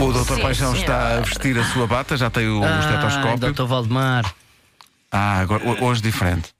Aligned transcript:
O 0.00 0.12
Dr. 0.12 0.34
Sim, 0.36 0.42
Paixão 0.42 0.70
senhor. 0.72 0.80
está 0.82 1.16
a 1.16 1.20
vestir 1.20 1.58
a 1.58 1.64
sua 1.64 1.86
bata, 1.86 2.16
já 2.16 2.30
tem 2.30 2.48
o 2.48 2.62
Ah, 2.64 2.78
estetoscópio. 2.80 3.52
Dr. 3.52 3.64
Valdemar. 3.64 4.32
Ah, 5.10 5.38
agora, 5.40 5.64
ho- 5.68 5.84
hoje 5.86 6.00
diferente. 6.02 6.50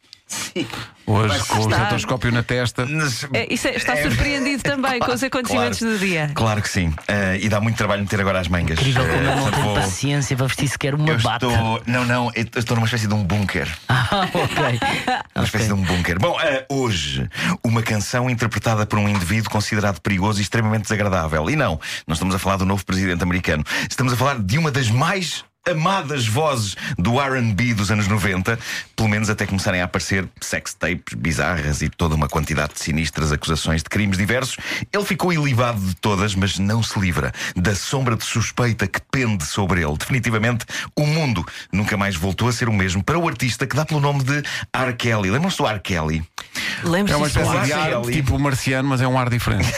Hoje 1.06 1.38
com 1.46 1.58
o 1.60 1.70
estetoscópio 1.70 2.30
na 2.32 2.42
testa. 2.42 2.86
É, 3.32 3.52
isso 3.52 3.66
é- 3.68 3.76
está 3.76 3.96
surpreendido 3.96 4.62
também 4.62 4.98
com 4.98 5.12
os 5.12 5.22
acontecimentos 5.24 5.78
claro. 5.78 5.94
do 5.94 5.98
dia. 5.98 6.30
Claro 6.34 6.60
que 6.62 6.68
sim. 6.68 6.92
Eh, 7.06 7.38
e 7.42 7.48
dá 7.48 7.60
muito 7.60 7.76
trabalho 7.76 8.02
meter 8.02 8.20
agora 8.20 8.40
as 8.40 8.48
mangas. 8.48 8.78
Incrível 8.78 9.06
como 9.06 9.16
Eh, 9.16 9.32
eu 9.32 9.36
não 9.36 9.50
tenho 9.50 9.64
vou- 9.64 9.74
paciência 9.74 10.36
para 10.36 10.46
vestir 10.46 10.68
sequer 10.68 10.94
uma 10.94 11.08
Eu 11.08 11.18
bata. 11.20 11.46
estou. 11.46 11.82
Não, 11.86 12.04
não, 12.04 12.30
eu 12.34 12.44
estou 12.56 12.74
numa 12.76 12.84
espécie 12.86 13.06
de 13.06 13.14
um 13.14 13.24
bunker. 13.24 13.68
Ah, 14.10 14.26
ok. 14.32 14.80
Uma 15.36 15.44
espécie 15.44 15.66
de 15.66 15.72
um 15.74 15.82
bunker. 15.82 16.18
Bom, 16.18 16.40
eh, 16.40 16.64
hoje, 16.70 17.28
uma 17.62 17.82
canção 17.82 18.30
interpretada 18.30 18.86
por 18.86 18.98
um 18.98 19.06
indivíduo 19.08 19.50
considerado 19.50 20.00
perigoso 20.00 20.40
e 20.40 20.42
extremamente 20.42 20.82
desagradável. 20.84 21.48
E 21.50 21.56
não, 21.56 21.78
não 22.06 22.14
estamos 22.14 22.34
a 22.34 22.38
falar 22.38 22.56
do 22.56 22.64
novo 22.64 22.84
presidente 22.86 23.22
americano. 23.22 23.62
Estamos 23.88 24.12
a 24.12 24.16
falar 24.16 24.38
de 24.38 24.56
uma 24.58 24.70
das 24.70 24.88
mais 24.90 25.44
amadas 25.68 26.26
vozes 26.26 26.76
do 26.98 27.18
RB 27.18 27.74
dos 27.74 27.90
anos 27.90 28.08
90, 28.08 28.58
pelo 28.96 29.08
menos 29.08 29.30
até 29.30 29.46
começarem 29.46 29.80
a 29.80 29.84
aparecer 29.84 30.28
sex 30.40 30.74
tapes 30.74 31.14
bizarras 31.14 31.82
e 31.82 31.88
toda 31.88 32.14
uma 32.14 32.28
quantidade 32.28 32.74
de 32.74 32.80
sinistras 32.80 33.32
acusações 33.32 33.82
de 33.82 33.88
crimes 33.88 34.18
diversos. 34.18 34.56
Ele 34.92 35.04
ficou 35.04 35.32
ilibado 35.32 35.80
de 35.80 35.94
todas, 35.96 36.34
mas 36.34 36.58
não 36.58 36.82
se 36.82 36.98
livra 36.98 37.32
da 37.54 37.74
sombra 37.74 38.16
de 38.16 38.24
suspeita 38.24 38.86
que 38.86 39.00
pende 39.10 39.44
sobre 39.44 39.82
ele. 39.82 39.96
Definitivamente, 39.96 40.64
o 40.96 41.06
mundo 41.06 41.44
nunca 41.72 41.96
mais 41.96 42.16
voltou 42.16 42.48
a 42.48 42.52
ser 42.52 42.68
o 42.68 42.72
mesmo 42.72 43.02
para 43.02 43.18
o 43.18 43.28
artista 43.28 43.66
que 43.66 43.76
dá 43.76 43.84
pelo 43.84 44.00
nome 44.00 44.22
de 44.24 44.42
R. 44.72 44.92
Kelly. 44.94 45.30
Lembram-se 45.30 45.58
do 45.58 45.66
R. 45.66 45.80
Kelly? 45.80 46.22
É 46.82 46.86
uma 46.86 46.90
Lembro-se 46.90 47.26
espécie 47.26 47.48
Claro, 47.50 47.66
de 47.66 47.72
ar 47.72 48.02
tipo 48.12 48.38
marciano, 48.38 48.88
mas 48.88 49.00
é 49.00 49.08
um 49.08 49.18
ar 49.18 49.28
diferente. 49.28 49.68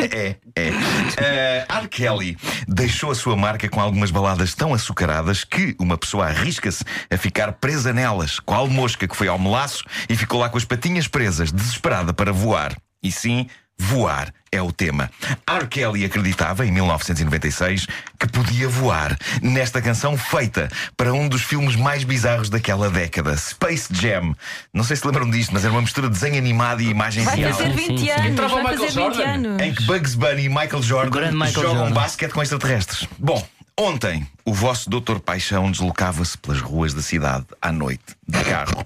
É, 0.00 0.36
é. 0.56 0.70
Eh, 1.16 1.66
R. 1.68 1.88
Kelly 1.88 2.36
deixou 2.66 3.10
a 3.10 3.14
sua 3.14 3.36
marca 3.36 3.68
com 3.68 3.80
algumas 3.80 4.10
baladas 4.10 4.54
tão 4.54 4.72
açucaradas 4.72 5.44
que 5.44 5.74
uma 5.78 5.96
pessoa 5.96 6.26
arrisca-se 6.26 6.84
a 7.10 7.16
ficar 7.16 7.52
presa 7.52 7.92
nelas, 7.92 8.38
qual 8.38 8.68
mosca 8.68 9.06
que 9.06 9.16
foi 9.16 9.28
ao 9.28 9.38
melaço 9.38 9.84
e 10.08 10.16
ficou 10.16 10.40
lá 10.40 10.48
com 10.48 10.58
as 10.58 10.64
patinhas 10.64 11.08
presas, 11.08 11.52
desesperada 11.52 12.12
para 12.12 12.32
voar. 12.32 12.76
E 13.02 13.10
sim, 13.10 13.48
voar 13.84 14.32
é 14.52 14.60
o 14.60 14.70
tema. 14.70 15.10
R. 15.46 15.66
Kelly 15.68 16.04
acreditava, 16.04 16.66
em 16.66 16.70
1996, 16.70 17.86
que 18.18 18.28
podia 18.28 18.68
voar 18.68 19.16
nesta 19.40 19.80
canção 19.80 20.18
feita 20.18 20.68
para 20.96 21.12
um 21.14 21.26
dos 21.28 21.40
filmes 21.42 21.76
mais 21.76 22.04
bizarros 22.04 22.50
daquela 22.50 22.90
década, 22.90 23.34
Space 23.36 23.88
Jam. 23.92 24.34
Não 24.74 24.84
sei 24.84 24.96
se 24.96 25.06
lembram 25.06 25.30
disto, 25.30 25.52
mas 25.54 25.64
era 25.64 25.72
uma 25.72 25.80
mistura 25.80 26.08
de 26.08 26.14
desenho 26.14 26.36
animado 26.36 26.82
e 26.82 26.88
imagem 26.90 27.24
Vai 27.24 27.36
real. 27.36 27.54
fazer 27.54 27.70
Sim, 27.70 27.76
sim, 27.78 27.86
20 27.88 28.00
sim. 28.00 28.10
anos. 28.10 28.26
Entrava 28.26 28.54
Vai 28.54 28.62
Michael 28.64 28.78
fazer 28.88 29.00
20 29.08 29.14
Jordan. 29.16 29.30
anos. 29.32 29.62
em 29.62 29.74
que 29.74 29.82
Bugs 29.84 30.14
Bunny 30.14 30.42
e 30.44 30.48
Michael 30.48 30.82
Jordan 30.82 31.30
Michael 31.32 31.52
jogam 31.52 31.74
Jordan. 31.76 31.92
basquete 31.94 32.32
com 32.32 32.42
extraterrestres. 32.42 33.08
Bom, 33.18 33.46
ontem 33.78 34.26
o 34.44 34.52
vosso 34.52 34.90
Doutor 34.90 35.20
Paixão 35.20 35.70
deslocava-se 35.70 36.36
pelas 36.36 36.60
ruas 36.60 36.92
da 36.92 37.00
cidade 37.02 37.46
à 37.62 37.70
noite, 37.72 38.02
de 38.28 38.44
carro. 38.44 38.84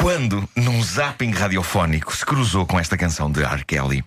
Quando, 0.00 0.48
num 0.54 0.80
zapping 0.80 1.32
radiofónico, 1.32 2.16
se 2.16 2.24
cruzou 2.24 2.64
com 2.64 2.78
esta 2.78 2.96
canção 2.96 3.28
de 3.28 3.42
R. 3.42 3.64
Kelly. 3.64 4.04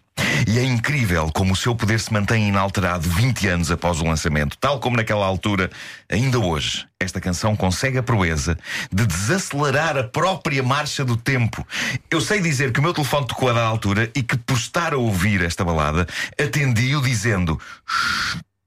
E 0.47 0.57
é 0.57 0.63
incrível 0.63 1.29
como 1.33 1.51
o 1.51 1.55
seu 1.55 1.75
poder 1.75 1.99
se 1.99 2.13
mantém 2.13 2.47
inalterado 2.47 3.09
20 3.09 3.47
anos 3.49 3.69
após 3.69 3.99
o 3.99 4.05
lançamento. 4.05 4.57
Tal 4.57 4.79
como 4.79 4.95
naquela 4.95 5.25
altura, 5.25 5.69
ainda 6.09 6.39
hoje, 6.39 6.87
esta 6.97 7.19
canção 7.19 7.57
consegue 7.57 7.97
a 7.97 8.03
proeza 8.03 8.57
de 8.89 9.05
desacelerar 9.05 9.97
a 9.97 10.03
própria 10.05 10.63
marcha 10.63 11.03
do 11.03 11.17
tempo. 11.17 11.67
Eu 12.09 12.21
sei 12.21 12.39
dizer 12.39 12.71
que 12.71 12.79
o 12.79 12.83
meu 12.83 12.93
telefone 12.93 13.27
tocou 13.27 13.49
a 13.49 13.53
da 13.53 13.65
altura 13.65 14.09
e 14.15 14.23
que, 14.23 14.37
por 14.37 14.55
estar 14.55 14.93
a 14.93 14.97
ouvir 14.97 15.43
esta 15.43 15.65
balada, 15.65 16.07
atendi-o 16.41 17.01
dizendo. 17.01 17.59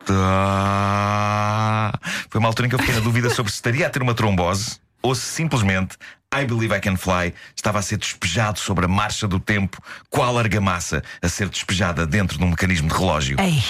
"Está." 0.02 1.90
Foi 2.28 2.38
uma 2.38 2.48
altura 2.48 2.66
em 2.66 2.68
que 2.68 2.74
eu 2.74 2.80
fiquei 2.80 2.94
na 2.94 3.00
dúvida 3.00 3.30
sobre 3.30 3.50
se 3.50 3.56
estaria 3.56 3.86
a 3.86 3.90
ter 3.90 4.02
uma 4.02 4.12
trombose 4.12 4.78
ou 5.00 5.14
se 5.14 5.22
simplesmente 5.22 5.96
I 6.40 6.44
Believe 6.46 6.74
I 6.74 6.80
Can 6.80 6.96
Fly 6.96 7.32
estava 7.54 7.78
a 7.78 7.82
ser 7.82 7.96
despejado 7.98 8.58
sobre 8.58 8.84
a 8.84 8.88
marcha 8.88 9.28
do 9.28 9.38
tempo, 9.38 9.80
qual 10.10 10.38
argamassa 10.38 11.02
a 11.22 11.28
ser 11.28 11.48
despejada 11.48 12.06
dentro 12.06 12.38
de 12.38 12.44
um 12.44 12.48
mecanismo 12.48 12.88
de 12.88 12.94
relógio. 12.94 13.36
Ei, 13.40 13.62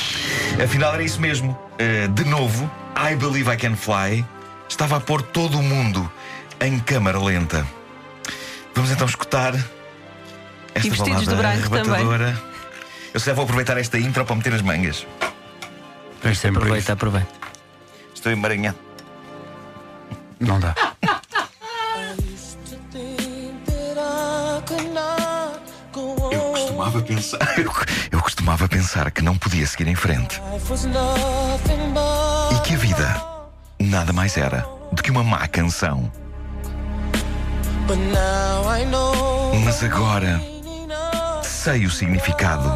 Afinal, 0.63 0.95
era 0.95 1.03
isso 1.03 1.21
mesmo. 1.21 1.53
Uh, 1.75 2.09
de 2.09 2.25
novo, 2.25 2.71
I 2.97 3.15
Believe 3.17 3.53
I 3.53 3.57
Can 3.57 3.77
Fly 3.77 4.25
estava 4.69 4.97
a 4.97 5.01
pôr 5.01 5.21
todo 5.23 5.59
o 5.59 5.63
mundo 5.63 6.11
em 6.61 6.79
câmara 6.79 7.19
lenta. 7.19 7.67
Vamos 8.75 8.91
então 8.91 9.07
escutar 9.07 9.55
esta 10.75 10.87
E 10.87 10.91
vestidos 10.91 11.23
de 11.23 11.35
balada 11.35 11.57
branco 11.57 11.69
também. 11.71 11.93
arrebatadora. 11.93 12.43
Eu 13.13 13.21
só 13.21 13.33
vou 13.35 13.45
aproveitar 13.45 13.77
esta 13.79 13.99
intro 13.99 14.25
para 14.25 14.35
meter 14.35 14.55
as 14.55 14.63
mangas. 14.63 15.07
Aproveita, 16.49 16.95
aproveita. 16.95 17.29
Estou 18.15 18.33
emaranhado. 18.33 18.79
Não 20.41 20.59
dá. 20.59 20.75
Costumava 26.85 27.03
pensar. 27.03 27.59
Eu, 27.59 27.73
eu 28.13 28.21
costumava 28.21 28.69
pensar 28.69 29.11
que 29.11 29.23
não 29.23 29.37
podia 29.37 29.67
seguir 29.67 29.89
em 29.89 29.95
frente. 29.95 30.41
E 32.53 32.59
que 32.61 32.75
a 32.75 32.77
vida 32.77 33.23
nada 33.79 34.13
mais 34.13 34.37
era 34.37 34.67
do 34.93 35.03
que 35.03 35.11
uma 35.11 35.23
má 35.23 35.47
canção. 35.49 36.11
Mas 39.65 39.83
agora 39.83 40.41
sei 41.43 41.87
o 41.87 41.91
significado 41.91 42.69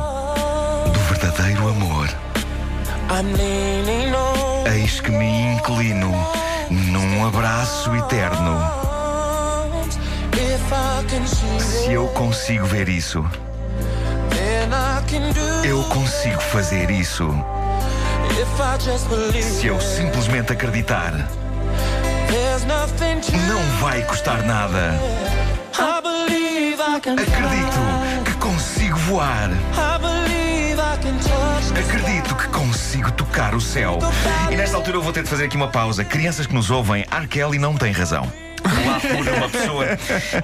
do 0.92 1.00
verdadeiro 1.00 1.68
amor. 1.68 2.08
Eis 4.72 5.00
que 5.00 5.10
me 5.10 5.54
inclino 5.54 6.12
num 6.70 7.26
abraço 7.26 7.94
eterno. 7.94 8.58
Se 11.58 11.92
eu 11.92 12.06
consigo 12.08 12.66
ver 12.66 12.88
isso, 12.88 13.24
eu 15.64 15.82
consigo 15.84 16.40
fazer 16.40 16.90
isso. 16.90 17.28
Se 19.42 19.66
eu 19.66 19.80
simplesmente 19.80 20.52
acreditar, 20.52 21.12
não 23.46 23.60
vai 23.80 24.02
custar 24.02 24.44
nada. 24.44 24.92
Acredito 27.12 27.97
voar. 29.06 29.50
Acredito 31.78 32.34
que 32.34 32.48
consigo 32.48 33.10
tocar 33.12 33.54
o 33.54 33.60
céu. 33.60 33.98
E 34.50 34.56
nesta 34.56 34.76
altura 34.76 34.96
eu 34.96 35.02
vou 35.02 35.12
ter 35.12 35.22
de 35.22 35.28
fazer 35.28 35.44
aqui 35.44 35.56
uma 35.56 35.68
pausa. 35.68 36.04
Crianças 36.04 36.46
que 36.46 36.54
nos 36.54 36.70
ouvem, 36.70 37.04
R. 37.10 37.58
Não 37.58 37.76
tem 37.76 37.92
razão. 37.92 38.30
Lá 38.64 39.00
uma 39.36 39.48
pessoa 39.48 39.86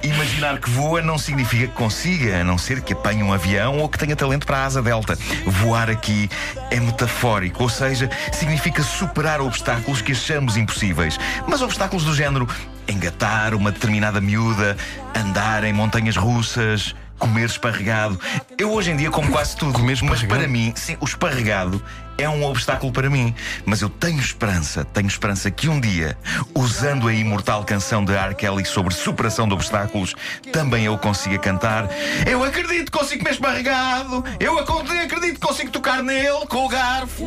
imaginar 0.01 0.57
que 0.59 0.69
voa 0.69 1.01
não 1.01 1.17
significa 1.17 1.67
que 1.67 1.73
consiga, 1.73 2.41
a 2.41 2.43
não 2.43 2.57
ser 2.57 2.81
que 2.81 2.93
apanhe 2.93 3.21
um 3.21 3.31
avião 3.31 3.77
ou 3.79 3.89
que 3.89 3.99
tenha 3.99 4.15
talento 4.15 4.47
para 4.47 4.59
a 4.59 4.65
asa 4.65 4.81
delta. 4.81 5.17
Voar 5.45 5.89
aqui 5.89 6.29
é 6.71 6.79
metafórico, 6.79 7.61
ou 7.63 7.69
seja, 7.69 8.09
significa 8.31 8.81
superar 8.81 9.41
obstáculos 9.41 10.01
que 10.01 10.13
achamos 10.13 10.57
impossíveis. 10.57 11.19
Mas 11.47 11.61
obstáculos 11.61 12.03
do 12.03 12.15
género 12.15 12.47
engatar 12.87 13.53
uma 13.53 13.71
determinada 13.71 14.21
miúda, 14.21 14.77
andar 15.15 15.63
em 15.63 15.73
montanhas 15.73 16.15
russas. 16.15 16.95
Comer 17.17 17.45
esparregado. 17.45 18.19
Eu 18.57 18.71
hoje 18.71 18.91
em 18.91 18.97
dia 18.97 19.09
como 19.09 19.31
quase 19.31 19.55
tudo. 19.55 19.73
Comer 19.73 19.97
mas 20.03 20.21
para 20.23 20.47
mim, 20.47 20.73
sim, 20.75 20.97
o 20.99 21.05
esparregado 21.05 21.81
é 22.17 22.27
um 22.29 22.43
obstáculo 22.43 22.91
para 22.91 23.09
mim. 23.09 23.33
Mas 23.65 23.81
eu 23.81 23.89
tenho 23.89 24.19
esperança, 24.19 24.83
tenho 24.85 25.07
esperança 25.07 25.49
que 25.49 25.69
um 25.69 25.79
dia, 25.79 26.17
usando 26.53 27.07
a 27.07 27.13
imortal 27.13 27.63
canção 27.63 28.03
de 28.03 28.13
R. 28.13 28.35
Kelly 28.35 28.65
sobre 28.65 28.93
superação 28.93 29.47
de 29.47 29.53
obstáculos, 29.53 30.13
também 30.51 30.85
eu 30.85 30.97
consiga 30.97 31.37
cantar. 31.37 31.87
Eu 32.29 32.43
acredito 32.43 32.91
que 32.91 32.97
consigo 32.97 33.19
comer 33.23 33.33
esparregado. 33.33 34.23
Eu 34.39 34.59
ac- 34.59 34.71
acredito 35.03 35.35
que 35.39 35.47
consigo 35.47 35.71
tocar 35.71 36.03
nele 36.03 36.45
com 36.47 36.65
o 36.65 36.69
garfo. 36.69 37.23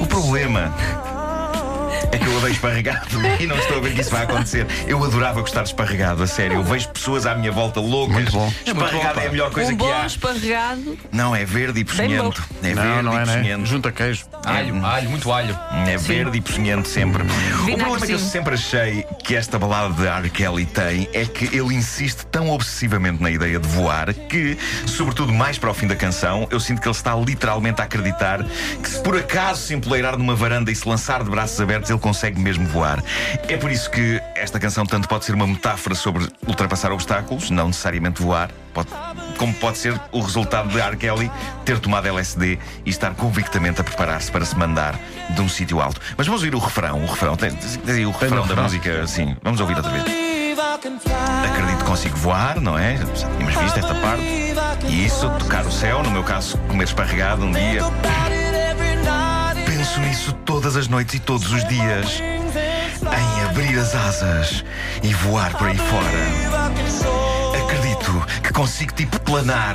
O 0.00 0.06
problema. 0.06 0.72
É 2.10 2.18
que 2.18 2.26
eu 2.26 2.36
odeio 2.36 2.52
esparregado 2.52 3.06
e 3.40 3.46
não 3.46 3.56
estou 3.56 3.78
a 3.78 3.80
ver 3.80 3.94
que 3.94 4.00
isso 4.00 4.10
vai 4.10 4.24
acontecer. 4.24 4.66
Eu 4.86 5.02
adorava 5.04 5.40
gostar 5.40 5.62
de 5.62 5.68
esparregado, 5.68 6.22
a 6.22 6.26
sério. 6.26 6.56
Eu 6.58 6.64
vejo 6.64 6.88
pessoas 6.88 7.26
à 7.26 7.34
minha 7.34 7.52
volta 7.52 7.80
loucas. 7.80 8.14
Muito 8.14 8.32
bom. 8.32 8.52
É 8.66 8.70
Esparregado 8.70 9.14
bom, 9.14 9.20
é 9.20 9.22
pá. 9.22 9.28
a 9.28 9.30
melhor 9.32 9.50
coisa 9.50 9.72
um 9.72 9.76
que 9.76 9.84
bom 9.84 9.92
há. 9.92 10.06
esparregado. 10.06 10.98
Não, 11.10 11.34
é 11.36 11.44
verde 11.44 11.80
e 11.80 11.84
peçonhento. 11.84 12.42
É 12.62 12.74
Não, 12.74 12.82
verde 12.82 13.02
não 13.02 13.12
e 13.12 13.16
é, 13.16 13.18
né? 13.26 13.26
peçonhento. 13.34 13.66
Junta 13.66 13.92
queijo. 13.92 14.24
Alho, 14.44 14.84
alho, 14.84 15.10
muito 15.10 15.30
alho. 15.32 15.58
É 15.86 15.96
verde 15.96 16.38
e 16.38 16.40
peçonhento 16.40 16.88
sempre. 16.88 17.22
O 17.22 17.76
problema 17.76 18.06
que 18.06 18.12
eu 18.12 18.18
sempre 18.18 18.54
achei 18.54 19.04
que 19.24 19.36
esta 19.36 19.58
balada 19.58 19.94
de 19.94 20.06
R. 20.06 20.30
Kelly 20.30 20.66
tem 20.66 21.08
é 21.12 21.24
que 21.24 21.44
ele 21.56 21.74
insiste 21.74 22.24
tão 22.26 22.50
obsessivamente 22.50 23.22
na 23.22 23.30
ideia 23.30 23.58
de 23.58 23.68
voar 23.68 24.12
que, 24.12 24.56
sobretudo 24.86 25.32
mais 25.32 25.58
para 25.58 25.70
o 25.70 25.74
fim 25.74 25.86
da 25.86 25.96
canção, 25.96 26.46
eu 26.50 26.58
sinto 26.60 26.80
que 26.80 26.88
ele 26.88 26.94
está 26.96 27.14
literalmente 27.14 27.80
a 27.80 27.84
acreditar 27.84 28.44
que 28.82 28.88
se 28.88 29.00
por 29.02 29.16
acaso 29.16 29.62
se 29.62 29.74
empoleirar 29.74 30.16
numa 30.18 30.34
varanda 30.34 30.70
e 30.70 30.74
se 30.74 30.88
lançar 30.88 31.22
de 31.22 31.30
braços 31.30 31.60
abertos, 31.60 31.90
ele 31.92 32.00
consegue 32.00 32.40
mesmo 32.40 32.66
voar. 32.66 33.02
É 33.48 33.56
por 33.56 33.70
isso 33.70 33.90
que 33.90 34.20
esta 34.34 34.58
canção 34.58 34.84
tanto 34.84 35.08
pode 35.08 35.24
ser 35.24 35.34
uma 35.34 35.46
metáfora 35.46 35.94
sobre 35.94 36.28
ultrapassar 36.46 36.92
obstáculos, 36.92 37.50
não 37.50 37.68
necessariamente 37.68 38.22
voar. 38.22 38.50
Pode 38.72 38.88
como 39.36 39.52
pode 39.54 39.78
ser 39.78 40.00
o 40.12 40.20
resultado 40.20 40.68
de 40.68 40.80
R. 40.80 40.96
Kelly 40.96 41.30
ter 41.64 41.78
tomado 41.80 42.06
LSD 42.06 42.58
e 42.86 42.90
estar 42.90 43.12
convictamente 43.14 43.80
a 43.80 43.84
preparar-se 43.84 44.30
para 44.30 44.44
se 44.44 44.56
mandar 44.56 44.98
de 45.30 45.40
um 45.40 45.48
sítio 45.48 45.80
alto. 45.80 46.00
Mas 46.16 46.26
vamos 46.26 46.42
ouvir 46.42 46.54
o 46.54 46.58
refrão. 46.58 47.02
O 47.02 47.06
refrão, 47.06 47.36
tem, 47.36 47.50
tem 47.50 48.06
o 48.06 48.12
refrão 48.12 48.46
da 48.46 48.54
música, 48.54 49.04
sim. 49.06 49.36
Vamos 49.42 49.60
ouvir 49.60 49.76
outra 49.76 49.90
vez. 49.90 50.04
Acredito 51.44 51.78
que 51.78 51.84
consigo 51.84 52.16
voar, 52.16 52.60
não 52.60 52.78
é? 52.78 52.96
Já 52.96 53.28
tínhamos 53.30 53.54
visto 53.56 53.78
esta 53.78 53.94
parte. 53.96 54.22
E 54.88 55.04
isso, 55.06 55.28
tocar 55.38 55.64
o 55.64 55.72
céu, 55.72 56.02
no 56.02 56.10
meu 56.10 56.22
caso, 56.22 56.56
comer 56.68 56.84
esparregado 56.84 57.44
um 57.44 57.52
dia. 57.52 57.80
Penso 59.92 60.08
nisso 60.08 60.32
todas 60.46 60.74
as 60.74 60.88
noites 60.88 61.16
e 61.16 61.18
todos 61.18 61.52
os 61.52 61.68
dias. 61.68 62.18
Em 62.18 63.44
abrir 63.44 63.78
as 63.78 63.94
asas 63.94 64.64
e 65.02 65.12
voar 65.12 65.52
por 65.52 65.68
aí 65.68 65.76
fora. 65.76 67.62
Acredito 67.62 68.26
que 68.42 68.54
consigo 68.54 68.94
tipo 68.94 69.20
planar. 69.20 69.74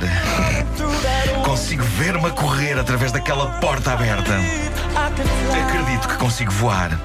Consigo 1.44 1.84
ver-me 1.84 2.26
a 2.26 2.30
correr 2.30 2.76
através 2.80 3.12
daquela 3.12 3.60
porta 3.60 3.92
aberta. 3.92 4.40
Acredito 5.64 6.08
que 6.08 6.16
consigo 6.16 6.50
voar. 6.50 6.98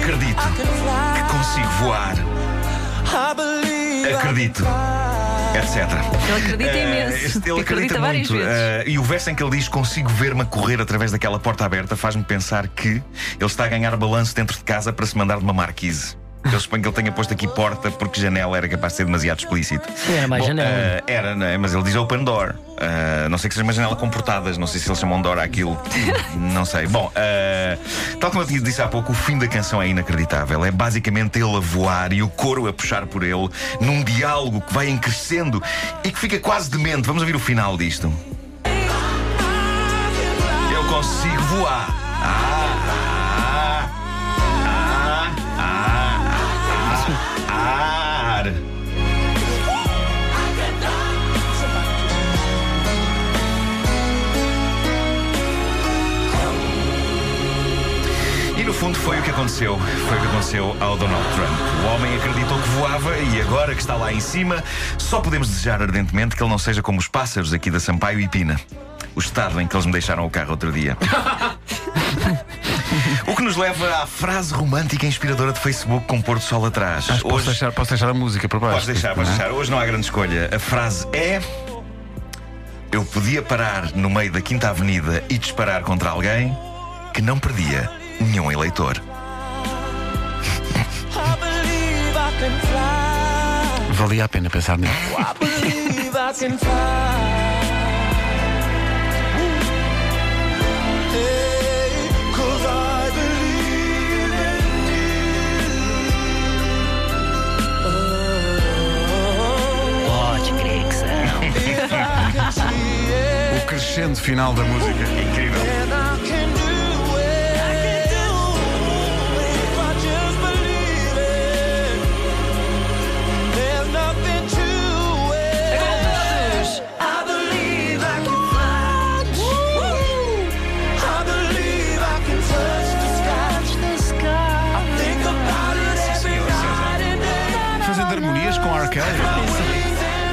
Acredito 0.00 0.42
que 1.16 1.22
consigo 1.36 1.68
voar. 1.80 2.14
Acredito. 4.14 4.62
Etc. 5.54 5.76
Ele 6.28 6.36
acredita 6.44 6.70
Eh, 6.70 6.82
imenso. 6.82 7.16
este- 7.16 7.26
ele 7.26 7.60
acredita 7.60 7.60
acredita 7.60 8.00
várias 8.00 8.30
muito. 8.30 8.44
vezes. 8.44 8.58
Eh, 8.60 8.84
e 8.88 8.98
o 8.98 9.02
verso 9.02 9.30
em 9.30 9.34
que 9.34 9.42
ele 9.42 9.56
diz 9.56 9.68
consigo 9.68 10.08
ver-me 10.10 10.42
a 10.42 10.44
correr 10.44 10.80
através 10.80 11.10
daquela 11.10 11.38
porta 11.38 11.64
aberta 11.64 11.96
faz-me 11.96 12.22
pensar 12.22 12.68
que 12.68 12.88
ele 12.88 13.02
está 13.46 13.64
a 13.64 13.68
ganhar 13.68 13.96
balanço 13.96 14.34
dentro 14.34 14.56
de 14.56 14.64
casa 14.64 14.92
para 14.92 15.06
se 15.06 15.16
mandar 15.16 15.38
de 15.38 15.44
uma 15.44 15.52
marquise. 15.54 16.16
Eu 16.50 16.58
suponho 16.60 16.82
que 16.82 16.88
ele 16.88 16.96
tenha 16.96 17.12
posto 17.12 17.32
aqui 17.34 17.46
porta 17.46 17.90
porque 17.90 18.20
janela 18.20 18.56
era 18.56 18.68
capaz 18.68 18.92
de 18.94 18.98
ser 18.98 19.04
demasiado 19.04 19.40
explícito. 19.40 19.86
Sim, 19.94 20.14
era 20.14 20.28
mais 20.28 20.42
Bom, 20.42 20.48
janela. 20.48 20.68
eh, 20.70 21.02
era, 21.06 21.34
não 21.34 21.44
é? 21.44 21.58
mas 21.58 21.74
ele 21.74 21.82
diz 21.82 21.94
open 21.94 22.24
door. 22.24 22.54
Eh, 22.78 23.28
não 23.28 23.36
sei 23.36 23.48
que 23.48 23.54
seja 23.54 23.64
uma 23.64 23.72
janela 23.72 23.94
com 23.96 24.08
portadas, 24.08 24.56
não 24.56 24.66
sei 24.66 24.80
se 24.80 24.88
eles 24.88 24.98
chamam 24.98 25.20
door 25.20 25.38
àquilo. 25.38 25.78
não 26.34 26.64
sei. 26.64 26.86
Bom, 26.86 27.10
eh, 27.14 27.76
tal 28.20 28.30
como 28.30 28.42
eu 28.44 28.46
disse 28.62 28.80
há 28.80 28.88
pouco, 28.88 29.12
o 29.12 29.14
fim 29.14 29.36
da 29.38 29.46
canção 29.46 29.82
é 29.82 29.88
inacreditável. 29.88 30.64
É 30.64 30.70
basicamente 30.70 31.38
ele 31.38 31.56
a 31.56 31.60
voar 31.60 32.12
e 32.12 32.22
o 32.22 32.28
coro 32.28 32.66
a 32.66 32.72
puxar 32.72 33.04
por 33.06 33.22
ele 33.24 33.48
num 33.80 34.02
diálogo 34.02 34.60
que 34.62 34.72
vai 34.72 34.96
crescendo 34.96 35.62
e 36.02 36.10
que 36.10 36.18
fica 36.18 36.38
quase 36.38 36.70
demente. 36.70 37.06
Vamos 37.06 37.20
ouvir 37.22 37.36
o 37.36 37.40
final 37.40 37.76
disto. 37.76 38.10
Eu 40.72 40.84
consigo 40.84 41.42
voar. 41.42 41.88
Ah, 42.22 42.67
fundo 58.88 58.98
foi 58.98 59.18
o 59.18 59.22
que 59.22 59.30
aconteceu. 59.30 59.78
Foi 59.78 60.16
o 60.16 60.20
que 60.20 60.26
aconteceu 60.26 60.76
ao 60.80 60.96
Donald 60.96 61.24
Trump. 61.34 61.50
O 61.82 61.94
homem 61.94 62.16
acreditou 62.16 62.58
que 62.58 62.68
voava 62.70 63.18
e 63.18 63.40
agora 63.40 63.74
que 63.74 63.80
está 63.80 63.96
lá 63.96 64.12
em 64.12 64.20
cima, 64.20 64.62
só 64.96 65.20
podemos 65.20 65.48
desejar 65.48 65.82
ardentemente 65.82 66.36
que 66.36 66.42
ele 66.42 66.50
não 66.50 66.58
seja 66.58 66.82
como 66.82 66.98
os 66.98 67.08
pássaros 67.08 67.52
aqui 67.52 67.70
da 67.70 67.80
Sampaio 67.80 68.20
e 68.20 68.28
Pina. 68.28 68.58
O 69.14 69.20
estado 69.20 69.60
em 69.60 69.66
que 69.66 69.74
eles 69.74 69.84
me 69.84 69.92
deixaram 69.92 70.24
o 70.24 70.30
carro 70.30 70.52
outro 70.52 70.72
dia. 70.72 70.96
o 73.26 73.34
que 73.34 73.42
nos 73.42 73.56
leva 73.56 74.02
à 74.02 74.06
frase 74.06 74.54
romântica 74.54 75.04
e 75.04 75.08
inspiradora 75.08 75.52
de 75.52 75.60
Facebook 75.60 76.06
com 76.06 76.22
Porto 76.22 76.42
Sol 76.42 76.64
atrás. 76.64 77.06
Que 77.06 77.28
posso, 77.28 77.46
deixar, 77.46 77.72
posso 77.72 77.90
deixar 77.90 78.08
a 78.08 78.14
música 78.14 78.48
para 78.48 78.58
baixo. 78.58 78.74
Podes 78.74 78.86
deixar, 78.86 79.14
podes 79.14 79.30
não 79.30 79.34
é? 79.34 79.38
deixar. 79.38 79.54
Hoje 79.54 79.70
não 79.70 79.78
há 79.78 79.84
grande 79.84 80.04
escolha. 80.04 80.48
A 80.54 80.58
frase 80.58 81.06
é. 81.12 81.40
Eu 82.90 83.04
podia 83.04 83.42
parar 83.42 83.92
no 83.94 84.08
meio 84.08 84.32
da 84.32 84.40
Quinta 84.40 84.70
Avenida 84.70 85.22
e 85.28 85.36
disparar 85.36 85.82
contra 85.82 86.08
alguém 86.08 86.56
que 87.12 87.20
não 87.20 87.38
perdia 87.38 87.90
nenhum 88.20 88.50
eleitor. 88.50 89.00
Valia 93.92 94.24
a 94.24 94.28
pena 94.28 94.48
pensar 94.48 94.78
nisso. 94.78 94.92
O 113.56 113.66
crescendo 113.66 114.16
final 114.16 114.54
da 114.54 114.62
música. 114.64 115.04
Incrível. 115.20 115.77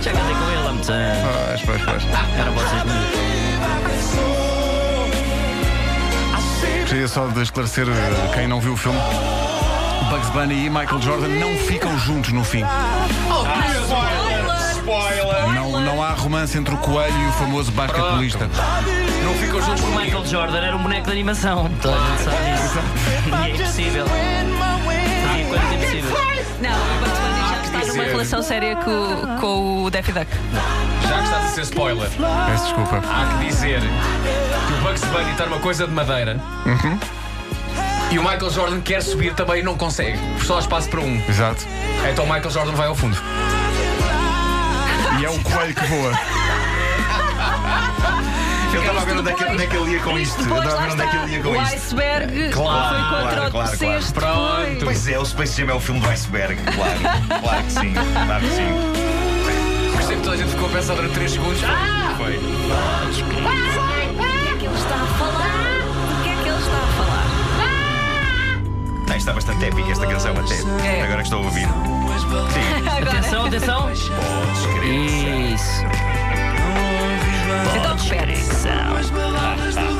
Já 0.01 0.11
cantei 0.11 0.35
com 0.35 0.51
ele 0.51 0.67
há 0.67 0.71
muitos 0.71 0.89
anos. 0.89 1.61
Pois, 1.65 1.81
pois, 1.81 1.81
pois. 1.83 2.03
Eram 2.39 2.53
vocês 2.53 2.81
comigo. 2.81 3.25
Gostaria 6.81 7.07
só 7.07 7.27
de 7.27 7.41
esclarecer 7.41 7.87
eh, 7.89 8.31
quem 8.35 8.47
não 8.47 8.59
viu 8.61 8.73
o 8.73 8.77
filme. 8.77 8.99
Bugs 10.09 10.29
Bunny 10.29 10.65
e 10.65 10.69
Michael 10.69 11.01
Jordan 11.01 11.27
não 11.29 11.55
ficam 11.57 11.97
juntos 11.97 12.31
no 12.31 12.43
fim. 12.43 12.63
Não, 15.55 15.81
não 15.81 16.03
há 16.03 16.11
romance 16.11 16.57
entre 16.57 16.75
o 16.75 16.77
coelho 16.77 17.17
e 17.17 17.27
o 17.27 17.31
famoso 17.33 17.71
basquetebolista. 17.71 18.47
Não 19.23 19.33
ficam 19.33 19.61
juntos 19.61 19.81
O 19.81 19.85
comigo. 19.85 20.01
Michael 20.01 20.25
Jordan 20.25 20.57
era 20.59 20.75
um 20.75 20.83
boneco 20.83 21.05
de 21.05 21.11
animação. 21.11 21.69
Toda 21.81 21.95
a 21.95 22.07
gente 22.07 22.21
sabe 22.23 22.51
disso. 22.51 22.79
E 23.27 23.33
é 23.33 23.49
impossível. 23.55 24.05
Fazia 24.05 25.45
coisas 25.47 25.73
impossíveis. 25.73 26.15
Não, 26.61 27.24
dizer. 28.03 28.11
relação 28.11 28.43
séria 28.43 28.75
com, 28.77 29.37
com 29.39 29.83
o 29.83 29.89
Daffy 29.89 30.13
Duck. 30.13 30.27
Já 31.07 31.17
que 31.17 31.23
estás 31.23 31.45
a 31.45 31.47
ser 31.49 31.61
spoiler, 31.61 32.09
Peço 32.47 32.63
desculpa. 32.65 32.97
há 33.07 33.37
que 33.37 33.45
dizer 33.45 33.79
que 33.81 34.73
o 34.73 34.77
Bugs 34.83 35.03
Bunny 35.05 35.31
está 35.31 35.45
numa 35.45 35.59
coisa 35.59 35.87
de 35.87 35.93
madeira 35.93 36.39
e 38.11 38.19
o 38.19 38.21
Michael 38.21 38.49
Jordan 38.51 38.81
quer 38.81 39.01
subir 39.01 39.33
também 39.33 39.59
e 39.59 39.63
não 39.63 39.75
consegue, 39.75 40.17
só 40.43 40.57
há 40.57 40.59
espaço 40.59 40.89
para 40.89 41.01
um. 41.01 41.21
Exato. 41.27 41.65
Então 42.11 42.25
o 42.25 42.27
Michael 42.27 42.49
Jordan 42.51 42.73
vai 42.73 42.87
ao 42.87 42.95
fundo. 42.95 43.17
E 45.19 45.25
é 45.25 45.29
o 45.29 45.39
coelho 45.43 45.73
que 45.73 45.85
voa. 45.85 46.11
Eu 48.73 48.81
estava 48.81 49.01
a 49.01 49.05
ver 49.05 49.17
onde 49.17 49.29
é, 49.31 49.33
que, 49.33 49.43
onde 49.45 49.63
é 49.63 49.67
que 49.67 49.75
ele 49.77 49.91
ia 49.93 49.99
com 50.01 50.19
isto. 50.19 50.37
Eu 50.41 50.43
Depois 50.47 50.63
estava 50.65 50.77
a 50.77 50.81
lá 50.81 50.87
ver 50.87 50.93
onde 50.93 51.01
é 51.03 51.07
que 51.07 51.15
ele 51.15 51.31
ia 51.31 51.37
está. 51.37 51.49
com 51.49 51.55
O 51.57 51.61
isto. 51.63 51.75
iceberg 51.75 52.49
Claro, 52.51 52.95
foi 52.95 53.19
contra 53.21 53.34
claro, 53.55 53.77
claro, 54.13 54.65
depois. 54.65 54.83
Pois 54.83 55.07
é, 55.07 55.19
o 55.19 55.25
Space 55.25 55.61
Jam 55.61 55.69
é 55.69 55.73
o 55.73 55.79
filme 55.79 56.01
do 56.01 56.09
iceberg, 56.09 56.61
claro. 56.73 56.99
Claro 57.41 57.63
que 57.63 57.71
sim, 57.71 57.93
claro 57.93 58.45
que 58.45 58.55
sim. 58.55 58.73
Percebo 59.95 60.17
que 60.17 60.23
toda 60.23 60.35
a 60.35 60.37
gente 60.37 60.49
ficou 60.49 60.67
a 60.67 60.71
pensar 60.71 60.95
durante 60.95 61.13
3 61.13 61.31
segundos. 61.31 61.63
Ah! 61.63 62.15
Foi. 62.17 62.37
O 62.37 62.39
que 62.39 62.45
é 62.45 62.49
que 64.57 64.65
ele 64.65 64.75
está 64.75 64.95
a 64.95 65.05
falar? 65.07 65.79
O 65.85 66.23
que 66.23 66.29
é 66.29 66.35
que 66.35 66.49
ele 66.49 66.57
está 66.57 66.77
a 66.77 66.87
falar? 66.97 67.25
Ah, 69.09 69.17
está 69.17 69.33
bastante 69.33 69.65
épica 69.65 69.91
esta 69.91 70.07
canção 70.07 70.33
até. 70.37 70.55
É. 70.85 71.01
Agora 71.03 71.17
que 71.17 71.23
estou 71.23 71.41
a 71.41 71.45
ouvir. 71.45 71.67
Sim. 71.67 73.07
Atenção, 73.07 73.45
atenção. 73.45 73.91
Isso. 73.91 75.83
Então 77.75 77.95
repete. 77.97 79.94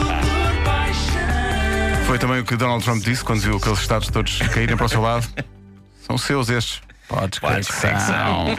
Foi 2.15 2.19
também 2.19 2.39
o 2.39 2.45
que 2.45 2.55
Donald 2.55 2.81
Trump 2.81 3.03
disse 3.03 3.25
quando 3.25 3.41
viu 3.41 3.57
aqueles 3.57 3.77
estados 3.77 4.07
todos 4.07 4.37
caírem 4.53 4.77
para 4.77 4.85
o 4.85 4.89
seu 4.89 5.01
lado. 5.01 5.27
São 6.07 6.17
seus 6.17 6.47
estes. 6.47 6.81
Podes 7.09 7.39
Podes 7.39 7.67
que 7.67 7.73
crer 7.81 7.93
que 7.93 8.01
são. 8.03 8.57